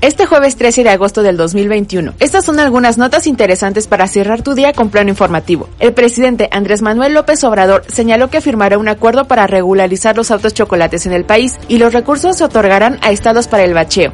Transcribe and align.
este 0.00 0.24
jueves 0.24 0.56
13 0.56 0.84
de 0.84 0.90
agosto 0.90 1.22
del 1.22 1.36
2021. 1.36 2.14
Estas 2.20 2.44
son 2.44 2.58
algunas 2.58 2.96
notas 2.96 3.26
interesantes 3.26 3.86
para 3.86 4.06
cerrar 4.06 4.42
tu 4.42 4.54
día 4.54 4.72
con 4.72 4.88
plano 4.88 5.10
informativo. 5.10 5.68
El 5.78 5.92
presidente 5.92 6.48
Andrés 6.52 6.80
Manuel 6.80 7.14
López 7.14 7.44
Obrador 7.44 7.84
señaló 7.88 8.28
que 8.30 8.40
firmará 8.40 8.78
un 8.78 8.88
acuerdo 8.88 9.26
para 9.26 9.46
regularizar 9.46 10.16
los 10.16 10.30
autos 10.30 10.54
chocolates 10.54 11.06
en 11.06 11.12
el 11.12 11.24
país 11.24 11.58
y 11.68 11.78
los 11.78 11.92
recursos 11.92 12.36
se 12.36 12.44
otorgarán 12.44 12.98
a 13.02 13.10
estados 13.10 13.46
para 13.46 13.64
el 13.64 13.74
bacheo. 13.74 14.12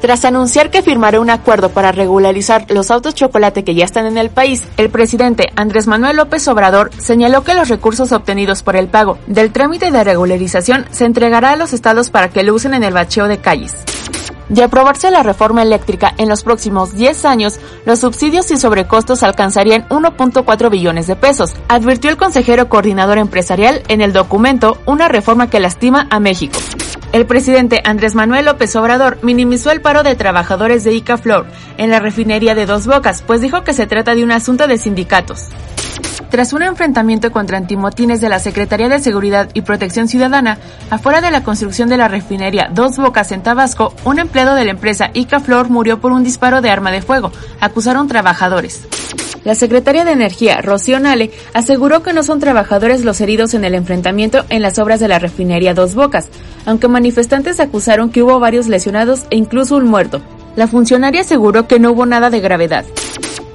Tras 0.00 0.26
anunciar 0.26 0.70
que 0.70 0.82
firmará 0.82 1.18
un 1.18 1.30
acuerdo 1.30 1.70
para 1.70 1.90
regularizar 1.90 2.66
los 2.70 2.90
autos 2.90 3.14
chocolate 3.14 3.64
que 3.64 3.74
ya 3.74 3.86
están 3.86 4.04
en 4.04 4.18
el 4.18 4.28
país, 4.28 4.62
el 4.76 4.90
presidente 4.90 5.48
Andrés 5.56 5.86
Manuel 5.86 6.18
López 6.18 6.46
Obrador 6.48 6.90
señaló 6.98 7.42
que 7.42 7.54
los 7.54 7.70
recursos 7.70 8.12
obtenidos 8.12 8.62
por 8.62 8.76
el 8.76 8.88
pago 8.88 9.16
del 9.26 9.50
trámite 9.50 9.90
de 9.90 10.04
regularización 10.04 10.84
se 10.90 11.06
entregará 11.06 11.52
a 11.52 11.56
los 11.56 11.72
estados 11.72 12.10
para 12.10 12.28
que 12.28 12.42
lo 12.42 12.52
usen 12.52 12.74
en 12.74 12.84
el 12.84 12.92
bacheo 12.92 13.28
de 13.28 13.38
calles. 13.38 13.74
De 14.48 14.62
aprobarse 14.62 15.10
la 15.10 15.22
reforma 15.22 15.62
eléctrica 15.62 16.12
en 16.18 16.28
los 16.28 16.42
próximos 16.42 16.94
10 16.94 17.24
años, 17.24 17.58
los 17.86 18.00
subsidios 18.00 18.50
y 18.50 18.56
sobrecostos 18.56 19.22
alcanzarían 19.22 19.88
1.4 19.88 20.70
billones 20.70 21.06
de 21.06 21.16
pesos, 21.16 21.54
advirtió 21.68 22.10
el 22.10 22.16
consejero 22.16 22.68
coordinador 22.68 23.18
empresarial 23.18 23.82
en 23.88 24.00
el 24.00 24.12
documento 24.12 24.78
Una 24.86 25.08
reforma 25.08 25.48
que 25.48 25.60
lastima 25.60 26.06
a 26.10 26.20
México. 26.20 26.58
El 27.12 27.26
presidente 27.26 27.80
Andrés 27.84 28.14
Manuel 28.14 28.46
López 28.46 28.74
Obrador 28.76 29.18
minimizó 29.22 29.70
el 29.70 29.80
paro 29.80 30.02
de 30.02 30.16
trabajadores 30.16 30.82
de 30.82 30.94
Icaflor 30.94 31.46
en 31.78 31.90
la 31.90 32.00
refinería 32.00 32.54
de 32.54 32.66
Dos 32.66 32.86
Bocas, 32.86 33.22
pues 33.22 33.40
dijo 33.40 33.62
que 33.62 33.72
se 33.72 33.86
trata 33.86 34.14
de 34.14 34.24
un 34.24 34.32
asunto 34.32 34.66
de 34.66 34.78
sindicatos. 34.78 35.48
Tras 36.34 36.52
un 36.52 36.62
enfrentamiento 36.62 37.30
contra 37.30 37.58
antimotines 37.58 38.20
de 38.20 38.28
la 38.28 38.40
Secretaría 38.40 38.88
de 38.88 38.98
Seguridad 38.98 39.50
y 39.54 39.60
Protección 39.60 40.08
Ciudadana, 40.08 40.58
afuera 40.90 41.20
de 41.20 41.30
la 41.30 41.44
construcción 41.44 41.88
de 41.88 41.96
la 41.96 42.08
refinería 42.08 42.68
Dos 42.74 42.98
Bocas 42.98 43.30
en 43.30 43.44
Tabasco, 43.44 43.94
un 44.04 44.18
empleado 44.18 44.56
de 44.56 44.64
la 44.64 44.72
empresa 44.72 45.10
Icaflor 45.14 45.70
murió 45.70 46.00
por 46.00 46.10
un 46.10 46.24
disparo 46.24 46.60
de 46.60 46.70
arma 46.70 46.90
de 46.90 47.02
fuego, 47.02 47.30
acusaron 47.60 48.08
trabajadores. 48.08 48.82
La 49.44 49.54
secretaria 49.54 50.04
de 50.04 50.10
Energía, 50.10 50.60
Rocío 50.60 50.98
Nale, 50.98 51.30
aseguró 51.52 52.02
que 52.02 52.12
no 52.12 52.24
son 52.24 52.40
trabajadores 52.40 53.04
los 53.04 53.20
heridos 53.20 53.54
en 53.54 53.64
el 53.64 53.76
enfrentamiento 53.76 54.44
en 54.48 54.60
las 54.60 54.80
obras 54.80 54.98
de 54.98 55.06
la 55.06 55.20
refinería 55.20 55.72
Dos 55.72 55.94
Bocas, 55.94 56.26
aunque 56.66 56.88
manifestantes 56.88 57.60
acusaron 57.60 58.10
que 58.10 58.24
hubo 58.24 58.40
varios 58.40 58.66
lesionados 58.66 59.22
e 59.30 59.36
incluso 59.36 59.76
un 59.76 59.86
muerto. 59.86 60.20
La 60.56 60.66
funcionaria 60.66 61.20
aseguró 61.20 61.68
que 61.68 61.78
no 61.78 61.92
hubo 61.92 62.06
nada 62.06 62.28
de 62.28 62.40
gravedad. 62.40 62.84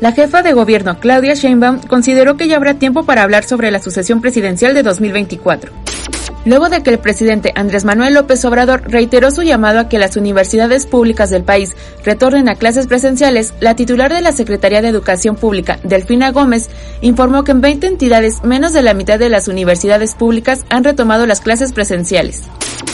La 0.01 0.13
jefa 0.13 0.41
de 0.43 0.53
gobierno, 0.53 0.99
Claudia 0.99 1.33
Sheinbaum, 1.33 1.81
consideró 1.81 2.37
que 2.37 2.47
ya 2.47 2.55
habrá 2.55 2.75
tiempo 2.75 3.03
para 3.03 3.23
hablar 3.23 3.43
sobre 3.43 3.69
la 3.69 3.81
sucesión 3.81 4.21
presidencial 4.21 4.73
de 4.73 4.83
2024 4.83 5.71
luego 6.45 6.69
de 6.69 6.81
que 6.81 6.89
el 6.89 6.99
presidente 6.99 7.51
Andrés 7.55 7.85
Manuel 7.85 8.13
López 8.13 8.43
Obrador 8.45 8.83
reiteró 8.85 9.31
su 9.31 9.43
llamado 9.43 9.79
a 9.79 9.89
que 9.89 9.99
las 9.99 10.17
universidades 10.17 10.85
públicas 10.85 11.29
del 11.29 11.43
país 11.43 11.75
retornen 12.03 12.49
a 12.49 12.55
clases 12.55 12.87
presenciales, 12.87 13.53
la 13.59 13.75
titular 13.75 14.13
de 14.13 14.21
la 14.21 14.31
Secretaría 14.31 14.81
de 14.81 14.87
Educación 14.87 15.35
Pública, 15.35 15.79
Delfina 15.83 16.31
Gómez, 16.31 16.69
informó 17.01 17.43
que 17.43 17.51
en 17.51 17.61
20 17.61 17.87
entidades 17.87 18.43
menos 18.43 18.73
de 18.73 18.81
la 18.81 18.93
mitad 18.93 19.19
de 19.19 19.29
las 19.29 19.47
universidades 19.47 20.15
públicas 20.15 20.65
han 20.69 20.83
retomado 20.83 21.25
las 21.25 21.41
clases 21.41 21.71
presenciales. 21.71 22.41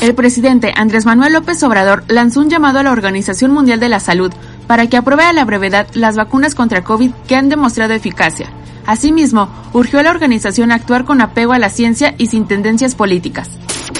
El 0.02 0.16
presidente 0.16 0.74
Andrés 0.76 1.06
Manuel 1.06 1.34
López 1.34 1.62
Obrador 1.64 2.04
lanzó 2.08 2.42
un 2.42 2.50
llamado 2.50 2.80
a 2.80 2.84
la 2.84 2.92
Organización 2.92 3.52
Mundial 3.52 3.80
de 3.80 3.90
la 3.90 4.00
Salud 4.00 4.32
para 4.68 4.88
que 4.88 4.98
apruebe 4.98 5.24
a 5.24 5.34
la 5.34 5.46
brevedad 5.46 5.88
las 5.94 6.16
vacunas 6.16 6.56
contra 6.56 6.84
COVID 6.84 7.12
que 7.28 7.36
han 7.36 7.50
demostrado 7.50 7.94
eficacia. 7.94 8.50
Asimismo, 8.86 9.50
urgió 9.74 10.00
a 10.00 10.04
la 10.04 10.12
organización 10.12 10.72
actuar 10.72 11.06
con 11.06 11.22
apego 11.22 11.54
a 11.54 11.60
la 11.60 11.70
ciencia 11.70 12.14
y 12.18 12.28
sin 12.28 12.48
tendencias 12.48 12.96
políticas. 12.96 13.50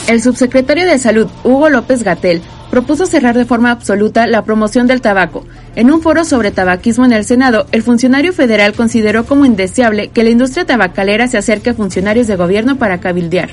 El 0.08 0.22
subsecretario 0.22 0.86
de 0.86 1.00
Salud, 1.00 1.28
Hugo 1.44 1.70
López 1.70 2.04
Gatel, 2.04 2.42
propuso 2.70 3.06
cerrar 3.06 3.36
de 3.36 3.46
forma 3.46 3.72
absoluta 3.72 4.28
la 4.28 4.44
promoción 4.44 4.86
del 4.86 5.02
tabaco. 5.02 5.46
En 5.76 5.92
un 5.92 6.02
foro 6.02 6.24
sobre 6.26 6.52
tabaquismo 6.52 7.06
en 7.06 7.14
el 7.14 7.26
Senado, 7.26 7.68
el 7.72 7.84
funcionario 7.84 8.34
federal 8.34 8.74
consideró 8.74 9.26
como 9.26 9.46
indeseable 9.46 10.10
que 10.10 10.24
la 10.24 10.30
industria 10.30 10.66
tabacalera 10.66 11.28
se 11.28 11.38
acerque 11.38 11.72
a 11.72 11.74
funcionarios 11.74 12.28
de 12.28 12.36
gobierno 12.36 12.78
para 12.78 13.00
cabildear. 13.00 13.52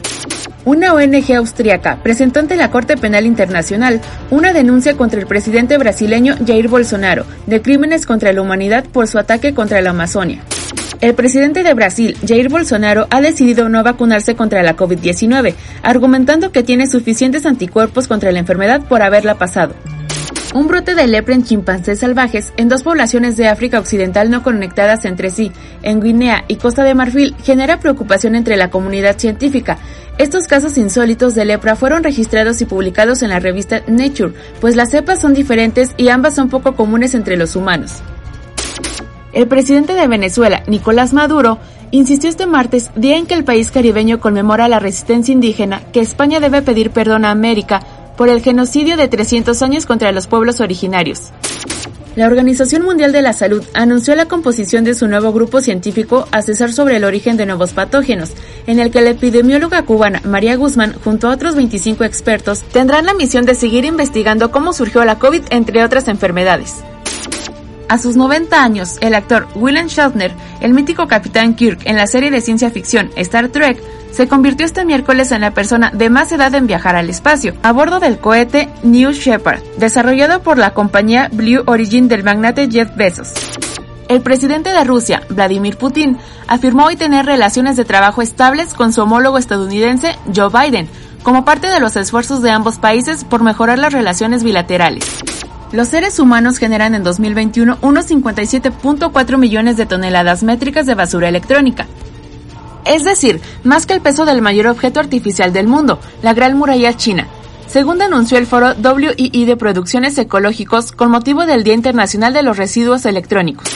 Una 0.65 0.95
ONG 0.95 1.33
austriaca 1.35 1.99
presentó 2.05 2.39
ante 2.39 2.55
la 2.55 2.71
Corte 2.71 2.97
Penal 2.97 3.27
Internacional 3.27 4.01
una 4.31 4.53
denuncia 4.53 4.97
contra 4.97 5.19
el 5.19 5.27
presidente 5.27 5.77
brasileño 5.77 6.37
Jair 6.47 6.69
Bolsonaro 6.69 7.25
de 7.47 7.61
crímenes 7.61 8.07
contra 8.07 8.33
la 8.33 8.43
humanidad 8.43 8.85
por 8.85 9.09
su 9.09 9.19
ataque 9.19 9.55
contra 9.55 9.81
la 9.83 9.91
Amazonia. 9.91 10.43
El 11.01 11.15
presidente 11.15 11.65
de 11.65 11.75
Brasil, 11.75 12.17
Jair 12.25 12.49
Bolsonaro, 12.49 13.09
ha 13.11 13.21
decidido 13.21 13.69
no 13.69 13.83
vacunarse 13.83 14.37
contra 14.37 14.63
la 14.63 14.77
COVID-19, 14.77 15.55
argumentando 15.83 16.53
que 16.53 16.63
tiene 16.63 16.87
suficientes 16.87 17.45
anticuerpos 17.45 18.07
contra 18.07 18.31
la 18.31 18.39
enfermedad 18.39 18.83
por 18.83 19.03
haberla 19.03 19.35
pasado. 19.35 19.75
Un 20.55 20.67
brote 20.67 20.95
de 20.95 21.07
lepra 21.07 21.35
en 21.35 21.45
chimpancés 21.45 22.01
salvajes 22.01 22.53
en 22.59 22.69
dos 22.69 22.83
poblaciones 22.83 23.39
de 23.39 23.49
África 23.49 23.79
Occidental 23.79 24.31
no 24.31 24.43
conectadas 24.43 25.07
entre 25.07 25.31
sí, 25.31 25.51
en 25.83 26.01
Guinea 26.01 26.45
y 26.47 26.57
Costa 26.57 26.85
de 26.85 26.95
Marfil, 26.95 27.35
genera 27.43 27.81
preocupación 27.81 28.35
entre 28.35 28.59
la 28.59 28.69
comunidad 28.69 29.19
científica. 29.19 29.79
Estos 30.19 30.47
casos 30.47 30.77
insólitos 30.77 31.35
de 31.35 31.47
lepra 31.47 31.75
fueron 31.75 32.05
registrados 32.05 32.61
y 32.61 32.67
publicados 32.67 33.23
en 33.23 33.31
la 33.31 33.41
revista 33.41 33.83
Nature, 33.87 34.35
pues 34.61 34.77
las 34.77 34.91
cepas 34.91 35.21
son 35.21 35.33
diferentes 35.33 35.95
y 35.97 36.11
ambas 36.11 36.35
son 36.35 36.51
poco 36.51 36.77
comunes 36.77 37.15
entre 37.15 37.39
los 37.39 37.57
humanos. 37.57 38.03
El 39.33 39.49
presidente 39.49 39.95
de 39.95 40.07
Venezuela, 40.07 40.63
Nicolás 40.67 41.15
Maduro, 41.15 41.59
insistió 41.91 42.29
este 42.29 42.47
martes, 42.47 42.91
día 42.95 43.17
en 43.17 43.27
que 43.27 43.35
el 43.35 43.45
país 43.45 43.71
caribeño 43.71 44.21
conmemora 44.21 44.69
la 44.69 44.79
resistencia 44.79 45.33
indígena, 45.33 45.81
que 45.93 46.01
España 46.01 46.41
debe 46.41 46.61
pedir 46.61 46.91
perdón 46.91 47.25
a 47.25 47.31
América 47.31 47.81
por 48.17 48.29
el 48.29 48.43
genocidio 48.43 48.97
de 48.97 49.09
300 49.09 49.61
años 49.63 49.87
contra 49.87 50.13
los 50.13 50.27
pueblos 50.27 50.61
originarios. 50.61 51.33
La 52.15 52.27
Organización 52.27 52.83
Mundial 52.83 53.11
de 53.11 53.23
la 53.23 53.33
Salud 53.33 53.65
anunció 53.73 54.15
la 54.15 54.27
composición 54.27 54.85
de 54.85 54.95
su 54.95 55.09
nuevo 55.09 55.33
grupo 55.33 55.63
científico 55.63 56.29
Asesor 56.31 56.71
sobre 56.71 56.97
el 56.97 57.05
origen 57.05 57.39
de 57.39 57.47
nuevos 57.47 57.73
patógenos, 57.73 58.33
en 58.67 58.81
el 58.81 58.91
que 58.91 59.01
la 59.01 59.11
epidemióloga 59.11 59.83
cubana 59.85 60.21
María 60.25 60.57
Guzmán, 60.57 60.95
junto 61.03 61.29
a 61.29 61.33
otros 61.33 61.55
25 61.55 62.05
expertos, 62.05 62.61
tendrán 62.61 63.07
la 63.07 63.15
misión 63.15 63.47
de 63.47 63.55
seguir 63.55 63.87
investigando 63.87 64.51
cómo 64.51 64.75
surgió 64.75 65.03
la 65.07 65.19
COVID, 65.19 65.45
entre 65.49 65.83
otras 65.83 66.07
enfermedades. 66.09 66.83
A 67.89 67.97
sus 67.97 68.15
90 68.17 68.63
años, 68.63 68.99
el 69.01 69.15
actor 69.15 69.47
Willem 69.55 69.87
Shatner, 69.87 70.33
el 70.61 70.75
mítico 70.75 71.09
Capitán 71.09 71.55
Kirk 71.55 71.81
en 71.85 71.97
la 71.97 72.07
serie 72.07 72.31
de 72.31 72.43
ciencia 72.43 72.71
ficción 72.71 73.11
Star 73.17 73.49
Trek, 73.49 73.83
se 74.13 74.29
convirtió 74.29 74.67
este 74.67 74.85
miércoles 74.85 75.33
en 75.33 75.41
la 75.41 75.53
persona 75.53 75.91
de 75.91 76.11
más 76.11 76.31
edad 76.33 76.55
en 76.55 76.67
viajar 76.67 76.97
al 76.97 77.11
espacio, 77.11 77.55
a 77.63 77.73
bordo 77.73 77.99
del 77.99 78.19
cohete 78.19 78.69
New 78.83 79.13
Shepard, 79.13 79.63
desarrollado 79.79 80.43
por 80.43 80.59
la 80.59 80.75
compañía 80.75 81.29
Blue 81.33 81.63
Origin 81.67 82.09
del 82.09 82.23
magnate 82.23 82.71
Jeff 82.71 82.95
Bezos. 82.95 83.33
El 84.09 84.21
presidente 84.21 84.71
de 84.71 84.85
Rusia, 84.85 85.23
Vladimir 85.31 85.79
Putin, 85.79 86.19
afirmó 86.47 86.85
hoy 86.85 86.97
tener 86.97 87.25
relaciones 87.25 87.77
de 87.77 87.87
trabajo 87.87 88.21
estables 88.21 88.75
con 88.75 88.93
su 88.93 89.01
homólogo 89.01 89.39
estadounidense, 89.39 90.17
Joe 90.35 90.51
Biden, 90.51 90.89
como 91.23 91.45
parte 91.45 91.69
de 91.69 91.81
los 91.81 91.97
esfuerzos 91.97 92.43
de 92.43 92.51
ambos 92.51 92.77
países 92.77 93.25
por 93.25 93.43
mejorar 93.43 93.79
las 93.79 93.93
relaciones 93.93 94.43
bilaterales. 94.43 95.05
Los 95.73 95.89
seres 95.89 96.19
humanos 96.19 96.59
generan 96.59 96.95
en 96.95 97.03
2021 97.03 97.79
unos 97.81 98.11
57.4 98.11 99.39
millones 99.39 99.79
de 99.79 99.87
toneladas 99.87 100.43
métricas 100.43 100.85
de 100.85 100.95
basura 100.95 101.31
electrónica. 101.31 101.87
Es 102.85 103.05
decir, 103.05 103.41
más 103.65 103.87
que 103.87 103.95
el 103.95 104.01
peso 104.01 104.25
del 104.25 104.43
mayor 104.43 104.67
objeto 104.67 105.01
artificial 105.01 105.53
del 105.53 105.69
mundo, 105.69 106.01
la 106.23 106.35
Gran 106.35 106.57
Muralla 106.57 106.97
China, 106.97 107.27
según 107.67 107.99
denunció 107.99 108.39
el 108.39 108.47
foro 108.47 108.75
WII 108.75 109.45
de 109.45 109.57
Producciones 109.57 110.19
Ecológicos 110.19 110.93
con 110.93 111.11
motivo 111.11 111.47
del 111.47 111.65
Día 111.65 111.75
Internacional 111.75 112.33
de 112.35 112.43
los 112.43 112.57
Residuos 112.57 113.07
Electrónicos. 113.07 113.69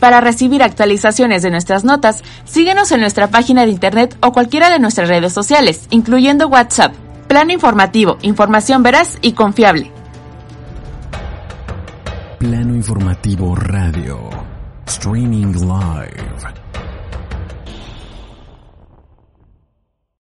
Para 0.00 0.20
recibir 0.20 0.62
actualizaciones 0.62 1.42
de 1.42 1.50
nuestras 1.50 1.84
notas, 1.84 2.22
síguenos 2.44 2.92
en 2.92 3.00
nuestra 3.00 3.28
página 3.28 3.64
de 3.64 3.70
internet 3.70 4.16
o 4.22 4.32
cualquiera 4.32 4.70
de 4.70 4.78
nuestras 4.78 5.08
redes 5.08 5.32
sociales, 5.32 5.86
incluyendo 5.90 6.48
WhatsApp. 6.48 6.94
Plan 7.26 7.50
informativo, 7.50 8.16
información 8.22 8.82
veraz 8.82 9.18
y 9.22 9.32
confiable. 9.32 9.92
Plano 12.38 12.74
Informativo 12.74 13.56
Radio. 13.56 14.30
Streaming 14.86 15.52
Live 15.52 16.67